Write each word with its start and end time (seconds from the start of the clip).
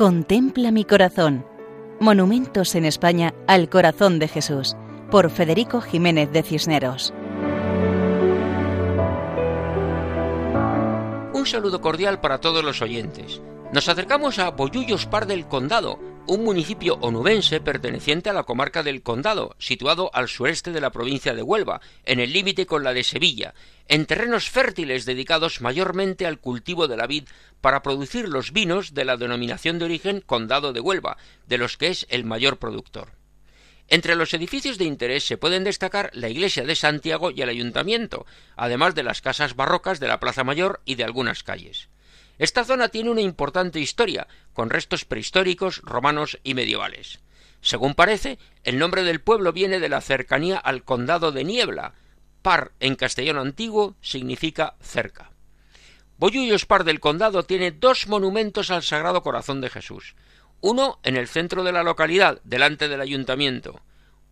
Contempla 0.00 0.70
mi 0.70 0.86
corazón. 0.86 1.44
Monumentos 2.00 2.74
en 2.74 2.86
España 2.86 3.34
al 3.46 3.68
corazón 3.68 4.18
de 4.18 4.28
Jesús, 4.28 4.74
por 5.10 5.28
Federico 5.28 5.82
Jiménez 5.82 6.32
de 6.32 6.42
Cisneros. 6.42 7.12
Un 11.34 11.44
saludo 11.44 11.82
cordial 11.82 12.18
para 12.18 12.38
todos 12.38 12.64
los 12.64 12.80
oyentes. 12.80 13.42
Nos 13.74 13.90
acercamos 13.90 14.38
a 14.38 14.48
Boyullos 14.52 15.04
Par 15.04 15.26
del 15.26 15.46
Condado, 15.46 15.98
un 16.30 16.44
municipio 16.44 16.96
onubense 17.00 17.60
perteneciente 17.60 18.30
a 18.30 18.32
la 18.32 18.44
comarca 18.44 18.84
del 18.84 19.02
Condado, 19.02 19.56
situado 19.58 20.12
al 20.14 20.28
sureste 20.28 20.70
de 20.70 20.80
la 20.80 20.90
provincia 20.90 21.34
de 21.34 21.42
Huelva, 21.42 21.80
en 22.04 22.20
el 22.20 22.32
límite 22.32 22.66
con 22.66 22.84
la 22.84 22.94
de 22.94 23.02
Sevilla, 23.02 23.52
en 23.88 24.06
terrenos 24.06 24.48
fértiles 24.48 25.06
dedicados 25.06 25.60
mayormente 25.60 26.26
al 26.26 26.38
cultivo 26.38 26.86
de 26.86 26.96
la 26.96 27.08
vid 27.08 27.24
para 27.60 27.82
producir 27.82 28.28
los 28.28 28.52
vinos 28.52 28.94
de 28.94 29.04
la 29.04 29.16
denominación 29.16 29.80
de 29.80 29.86
origen 29.86 30.20
Condado 30.20 30.72
de 30.72 30.78
Huelva, 30.78 31.16
de 31.48 31.58
los 31.58 31.76
que 31.76 31.88
es 31.88 32.06
el 32.10 32.22
mayor 32.22 32.58
productor. 32.58 33.08
Entre 33.88 34.14
los 34.14 34.32
edificios 34.32 34.78
de 34.78 34.84
interés 34.84 35.24
se 35.24 35.36
pueden 35.36 35.64
destacar 35.64 36.10
la 36.14 36.28
iglesia 36.28 36.64
de 36.64 36.76
Santiago 36.76 37.32
y 37.32 37.42
el 37.42 37.48
ayuntamiento, 37.48 38.24
además 38.54 38.94
de 38.94 39.02
las 39.02 39.20
casas 39.20 39.56
barrocas 39.56 39.98
de 39.98 40.06
la 40.06 40.20
Plaza 40.20 40.44
Mayor 40.44 40.80
y 40.84 40.94
de 40.94 41.02
algunas 41.02 41.42
calles. 41.42 41.89
Esta 42.40 42.64
zona 42.64 42.88
tiene 42.88 43.10
una 43.10 43.20
importante 43.20 43.80
historia, 43.80 44.26
con 44.54 44.70
restos 44.70 45.04
prehistóricos, 45.04 45.82
romanos 45.84 46.38
y 46.42 46.54
medievales. 46.54 47.20
Según 47.60 47.94
parece, 47.94 48.38
el 48.64 48.78
nombre 48.78 49.02
del 49.02 49.20
pueblo 49.20 49.52
viene 49.52 49.78
de 49.78 49.90
la 49.90 50.00
cercanía 50.00 50.56
al 50.56 50.82
condado 50.82 51.32
de 51.32 51.44
Niebla. 51.44 51.92
Par 52.40 52.72
en 52.80 52.96
castellano 52.96 53.42
antiguo 53.42 53.94
significa 54.00 54.76
cerca. 54.80 55.32
Boyullos 56.16 56.64
Par 56.64 56.84
del 56.84 56.98
condado 56.98 57.42
tiene 57.42 57.72
dos 57.72 58.08
monumentos 58.08 58.70
al 58.70 58.84
Sagrado 58.84 59.22
Corazón 59.22 59.60
de 59.60 59.68
Jesús. 59.68 60.14
Uno 60.62 60.98
en 61.02 61.18
el 61.18 61.28
centro 61.28 61.62
de 61.62 61.72
la 61.72 61.82
localidad, 61.82 62.40
delante 62.44 62.88
del 62.88 63.02
ayuntamiento. 63.02 63.82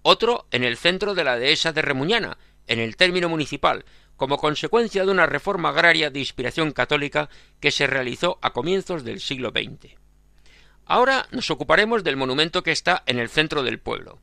Otro 0.01 0.47
en 0.51 0.64
el 0.64 0.79
centro 0.79 1.14
de 1.14 1.25
la 1.25 1.36
dehesa 1.36 1.75
de 1.75 1.83
Remuñana, 1.83 2.39
en 2.69 2.79
el 2.79 2.97
término 2.97 3.29
municipal, 3.29 3.84
como 4.19 4.36
consecuencia 4.36 5.06
de 5.06 5.12
una 5.12 5.24
reforma 5.24 5.70
agraria 5.70 6.11
de 6.11 6.19
inspiración 6.19 6.72
católica 6.72 7.30
que 7.61 7.70
se 7.70 7.86
realizó 7.86 8.38
a 8.42 8.52
comienzos 8.52 9.05
del 9.05 9.20
siglo 9.20 9.50
XX. 9.50 9.94
Ahora 10.84 11.27
nos 11.30 11.50
ocuparemos 11.50 12.05
del 12.05 12.16
monumento 12.16 12.62
que 12.62 12.72
está 12.72 13.05
en 13.06 13.19
el 13.19 13.30
centro 13.30 13.62
del 13.62 13.78
pueblo. 13.78 14.19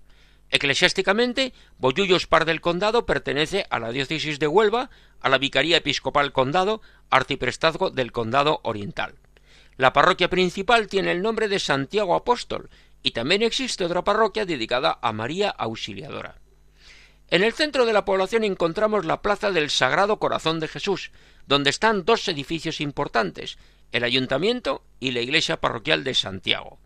Eclesiásticamente, 0.52 1.54
Boyullos 1.80 2.28
Par 2.28 2.46
del 2.46 2.62
Condado 2.62 3.06
pertenece 3.06 3.66
a 3.70 3.80
la 3.80 3.92
diócesis 3.92 4.38
de 4.38 4.48
Huelva, 4.48 4.90
a 5.22 5.30
la 5.30 5.38
Vicaría 5.38 5.78
Episcopal 5.78 6.34
Condado, 6.34 6.82
arciprestazgo 7.10 7.90
del 7.90 8.12
Condado 8.12 8.60
Oriental. 8.64 9.16
La 9.78 9.94
parroquia 9.94 10.30
principal 10.30 10.88
tiene 10.88 11.12
el 11.12 11.22
nombre 11.22 11.48
de 11.48 11.60
Santiago 11.60 12.16
Apóstol, 12.16 12.70
y 13.02 13.12
también 13.12 13.44
existe 13.44 13.86
otra 13.86 14.04
parroquia 14.04 14.46
dedicada 14.46 15.00
a 15.02 15.14
María 15.14 15.50
Auxiliadora. 15.50 16.36
En 17.30 17.44
el 17.44 17.54
centro 17.54 17.86
de 17.86 17.94
la 17.94 18.06
población 18.06 18.44
encontramos 18.44 19.04
la 19.06 19.22
Plaza 19.22 19.52
del 19.52 19.72
Sagrado 19.72 20.20
Corazón 20.20 20.60
de 20.60 20.68
Jesús, 20.68 21.12
donde 21.48 21.72
están 21.72 22.06
dos 22.06 22.28
edificios 22.28 22.80
importantes, 22.82 23.58
el 23.92 24.04
ayuntamiento 24.04 24.84
y 25.00 25.12
la 25.12 25.22
iglesia 25.22 25.60
parroquial 25.60 26.04
de 26.04 26.14
Santiago. 26.14 26.80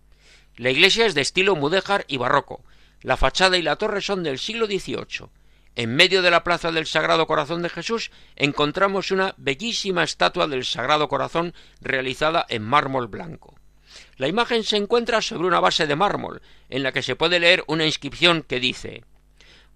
La 0.56 0.70
iglesia 0.70 1.06
es 1.06 1.14
de 1.14 1.22
estilo 1.22 1.56
mudéjar 1.56 2.06
y 2.08 2.18
barroco. 2.18 2.64
La 3.02 3.18
fachada 3.18 3.58
y 3.58 3.62
la 3.62 3.76
torre 3.76 4.02
son 4.02 4.24
del 4.24 4.40
siglo 4.40 4.66
XVIII. 4.66 5.30
En 5.76 5.96
medio 5.96 6.22
de 6.22 6.32
la 6.32 6.44
Plaza 6.44 6.72
del 6.72 6.86
Sagrado 6.86 7.28
Corazón 7.28 7.62
de 7.62 7.70
Jesús 7.70 8.12
encontramos 8.36 9.12
una 9.12 9.36
bellísima 9.38 10.04
estatua 10.04 10.48
del 10.48 10.66
Sagrado 10.66 11.08
Corazón 11.10 11.54
realizada 11.82 12.46
en 12.50 12.64
mármol 12.64 13.08
blanco. 13.08 13.56
La 14.18 14.28
imagen 14.28 14.64
se 14.64 14.78
encuentra 14.78 15.22
sobre 15.22 15.48
una 15.48 15.60
base 15.60 15.86
de 15.88 15.96
mármol, 15.96 16.42
en 16.70 16.84
la 16.84 16.92
que 16.92 17.04
se 17.04 17.16
puede 17.16 17.40
leer 17.40 17.64
una 17.68 17.86
inscripción 17.86 18.44
que 18.44 18.60
dice 18.60 19.04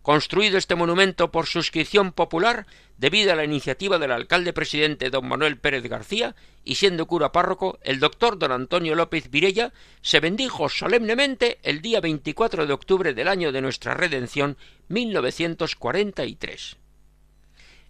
construido 0.03 0.57
este 0.57 0.75
monumento 0.75 1.31
por 1.31 1.47
suscripción 1.47 2.11
popular 2.11 2.67
debido 2.97 3.31
a 3.31 3.35
la 3.35 3.45
iniciativa 3.45 3.97
del 3.97 4.11
alcalde 4.11 4.53
presidente 4.53 5.09
don 5.09 5.27
Manuel 5.27 5.57
Pérez 5.57 5.83
García 5.83 6.35
y 6.63 6.75
siendo 6.75 7.07
cura 7.07 7.31
párroco 7.31 7.79
el 7.81 7.99
doctor 7.99 8.37
don 8.37 8.51
Antonio 8.51 8.95
López 8.95 9.31
Virella, 9.31 9.73
se 10.01 10.19
bendijo 10.19 10.69
solemnemente 10.69 11.57
el 11.63 11.81
día 11.81 12.01
24 12.01 12.67
de 12.67 12.73
octubre 12.73 13.13
del 13.13 13.29
año 13.29 13.51
de 13.51 13.61
nuestra 13.61 13.93
redención 13.95 14.57
1943. 14.89 16.75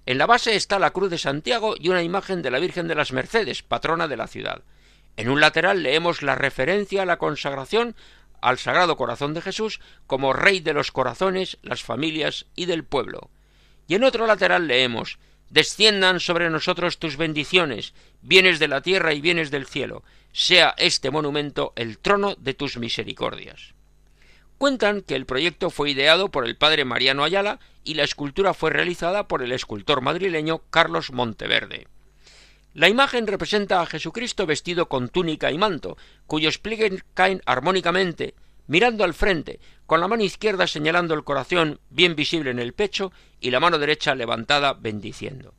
En 0.06 0.18
la 0.18 0.28
base 0.28 0.56
está 0.56 0.80
la 0.80 0.92
Cruz 0.92 1.10
de 1.10 1.18
Santiago 1.18 1.76
y 1.80 1.90
una 1.90 2.04
imagen 2.04 2.44
de 2.44 2.52
la 2.52 2.60
Virgen 2.60 2.88
de 2.88 2.96
las 2.96 3.12
Mercedes, 3.12 3.64
patrona 3.64 4.08
de 4.08 4.18
la 4.18 4.28
ciudad. 4.28 4.62
En 5.16 5.30
un 5.30 5.40
lateral 5.40 5.82
leemos 5.82 6.22
la 6.22 6.36
referencia 6.36 7.04
a 7.04 7.06
la 7.06 7.18
consagración 7.18 7.96
al 8.44 8.58
Sagrado 8.60 8.98
Corazón 8.98 9.34
de 9.34 9.42
Jesús 9.42 9.80
como 10.08 10.34
Rey 10.34 10.60
de 10.60 10.74
los 10.74 10.92
corazones, 10.92 11.58
las 11.62 11.84
familias 11.84 12.46
y 12.56 12.66
del 12.66 12.84
pueblo. 12.84 13.30
Y 13.88 13.96
en 13.96 14.04
otro 14.04 14.28
lateral 14.28 14.68
leemos 14.68 15.18
Desciendan 15.54 16.20
sobre 16.20 16.50
nosotros 16.50 16.98
tus 16.98 17.16
bendiciones, 17.16 17.94
bienes 18.24 18.58
de 18.58 18.68
la 18.68 18.82
tierra 18.82 19.14
y 19.14 19.22
bienes 19.22 19.52
del 19.52 19.68
cielo, 19.68 20.02
sea 20.32 20.74
este 20.80 21.12
monumento 21.12 21.74
el 21.76 22.00
trono 22.00 22.34
de 22.40 22.56
tus 22.56 22.78
misericordias. 22.78 23.76
Cuentan 24.58 25.02
que 25.04 25.14
el 25.14 25.28
proyecto 25.28 25.70
fue 25.70 25.92
ideado 25.92 26.32
por 26.32 26.48
el 26.48 26.56
padre 26.56 26.86
Mariano 26.86 27.24
Ayala 27.24 27.60
y 27.84 27.94
la 27.94 28.04
escultura 28.04 28.56
fue 28.56 28.72
realizada 28.72 29.28
por 29.28 29.44
el 29.44 29.52
escultor 29.52 30.02
madrileño 30.02 30.64
Carlos 30.72 31.12
Monteverde. 31.12 31.86
La 32.76 32.90
imagen 32.90 33.28
representa 33.28 33.82
a 33.82 33.86
Jesucristo 33.86 34.48
vestido 34.48 34.90
con 34.90 35.10
túnica 35.10 35.52
y 35.52 35.60
manto, 35.60 35.96
cuyos 36.26 36.58
pliegues 36.58 37.04
caen 37.14 37.40
armónicamente, 37.46 38.34
mirando 38.66 39.04
al 39.04 39.14
frente, 39.14 39.60
con 39.86 40.00
la 40.00 40.08
mano 40.08 40.24
izquierda 40.24 40.66
señalando 40.66 41.14
el 41.14 41.24
corazón 41.24 41.80
bien 41.92 42.16
visible 42.16 42.50
en 42.50 42.58
el 42.58 42.74
pecho 42.74 43.12
y 43.40 43.52
la 43.52 43.60
mano 43.60 43.78
derecha 43.78 44.16
levantada 44.16 44.74
bendiciendo. 44.74 45.54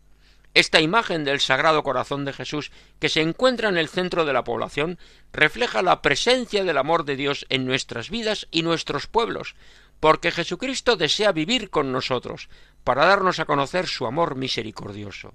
Esta 0.55 0.81
imagen 0.81 1.23
del 1.23 1.39
Sagrado 1.39 1.85
Corazón 1.85 2.25
de 2.25 2.33
Jesús, 2.33 2.73
que 2.99 3.09
se 3.09 3.21
encuentra 3.21 3.69
en 3.69 3.77
el 3.77 3.89
centro 3.89 4.25
de 4.25 4.33
la 4.33 4.43
población, 4.43 4.99
refleja 5.33 5.83
la 5.83 6.03
presencia 6.03 6.65
del 6.65 6.79
amor 6.79 7.05
de 7.05 7.15
Dios 7.15 7.47
en 7.49 7.65
nuestras 7.65 8.11
vidas 8.11 8.49
y 8.51 8.63
nuestros 8.63 9.07
pueblos, 9.07 9.55
porque 10.01 10.33
Jesucristo 10.33 10.97
desea 10.97 11.31
vivir 11.31 11.71
con 11.71 11.93
nosotros, 11.93 12.49
para 12.83 13.05
darnos 13.05 13.39
a 13.39 13.45
conocer 13.45 13.87
su 13.87 14.05
amor 14.05 14.35
misericordioso 14.35 15.35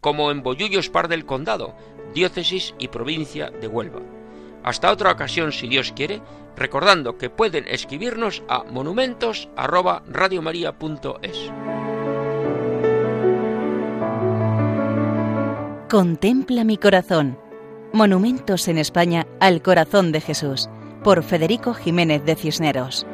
como 0.00 0.30
en 0.30 0.42
Boyullos 0.42 0.90
Par 0.90 1.08
del 1.08 1.26
Condado, 1.26 1.74
diócesis 2.14 2.74
y 2.78 2.88
provincia 2.88 3.50
de 3.50 3.66
Huelva. 3.66 4.00
Hasta 4.62 4.90
otra 4.90 5.12
ocasión, 5.12 5.52
si 5.52 5.68
Dios 5.68 5.92
quiere, 5.94 6.20
recordando 6.56 7.16
que 7.16 7.30
pueden 7.30 7.66
escribirnos 7.68 8.42
a 8.48 8.64
monumentos@radiomaria.es. 8.64 11.52
Contempla 15.88 16.64
mi 16.64 16.76
corazón. 16.76 17.38
Monumentos 17.92 18.68
en 18.68 18.78
España 18.78 19.26
al 19.40 19.62
corazón 19.62 20.12
de 20.12 20.20
Jesús, 20.20 20.68
por 21.02 21.24
Federico 21.24 21.74
Jiménez 21.74 22.24
de 22.24 22.36
Cisneros. 22.36 23.04